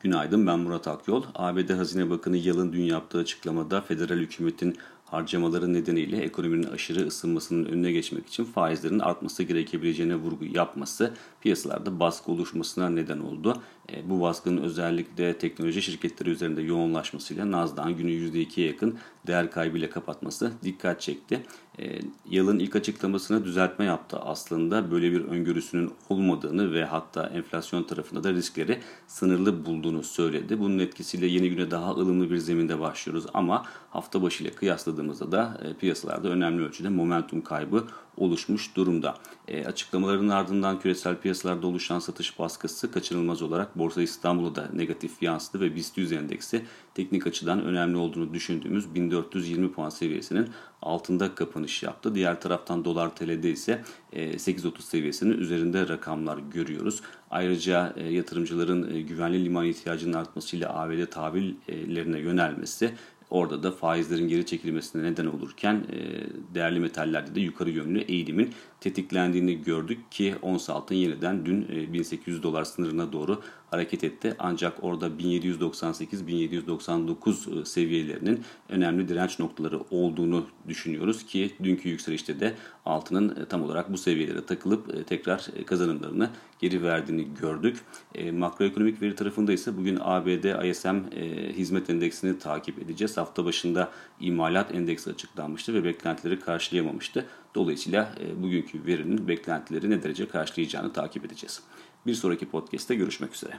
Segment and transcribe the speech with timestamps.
[0.00, 1.22] Günaydın ben Murat Akyol.
[1.34, 7.92] ABD Hazine Bakanı Yalın dün yaptığı açıklamada federal hükümetin harcamaları nedeniyle ekonominin aşırı ısınmasının önüne
[7.92, 13.62] geçmek için faizlerin artması gerekebileceğine vurgu yapması piyasalarda baskı oluşmasına neden oldu.
[13.92, 20.52] E, bu baskının özellikle teknoloji şirketleri üzerinde yoğunlaşmasıyla Nasdaq'ın günü %2'ye yakın değer kaybıyla kapatması
[20.64, 21.42] dikkat çekti.
[21.80, 21.98] E,
[22.30, 24.90] yılın ilk açıklamasına düzeltme yaptı aslında.
[24.90, 30.60] Böyle bir öngörüsünün olmadığını ve hatta enflasyon tarafında da riskleri sınırlı bulduğunu söyledi.
[30.60, 35.60] Bunun etkisiyle yeni güne daha ılımlı bir zeminde başlıyoruz ama hafta başı ile kıyasladığımızda da
[35.64, 37.84] e, piyasalarda önemli ölçüde momentum kaybı
[38.18, 39.14] oluşmuş durumda.
[39.48, 45.60] E, açıklamaların ardından küresel piyasalarda oluşan satış baskısı kaçınılmaz olarak Borsa İstanbul'a da negatif yansıdı
[45.60, 50.48] ve BIST 100 endeksi teknik açıdan önemli olduğunu düşündüğümüz 1420 puan seviyesinin
[50.82, 52.14] altında kapanış yaptı.
[52.14, 53.82] Diğer taraftan dolar TL'de ise
[54.12, 57.00] 8.30 e, seviyesinin üzerinde rakamlar görüyoruz.
[57.30, 62.94] Ayrıca e, yatırımcıların e, güvenli liman ihtiyacının artmasıyla ABD tahvillerine yönelmesi
[63.30, 65.96] Orada da faizlerin geri çekilmesine neden olurken e,
[66.54, 72.64] değerli metallerde de yukarı yönlü eğilimin tetiklendiğini gördük ki ons altın yeniden dün 1800 dolar
[72.64, 74.34] sınırına doğru hareket etti.
[74.38, 83.62] Ancak orada 1798-1799 seviyelerinin önemli direnç noktaları olduğunu düşünüyoruz ki dünkü yükselişte de altının tam
[83.62, 87.76] olarak bu seviyelere takılıp tekrar kazanımlarını geri verdiğini gördük.
[88.32, 90.96] Makroekonomik veri tarafında ise bugün ABD ISM
[91.52, 93.17] hizmet endeksini takip edeceğiz.
[93.18, 97.26] Hafta başında imalat endeksi açıklanmıştı ve beklentileri karşılayamamıştı.
[97.54, 101.62] Dolayısıyla bugünkü verinin beklentileri ne derece karşılayacağını takip edeceğiz.
[102.06, 103.52] Bir sonraki podcast'te görüşmek üzere.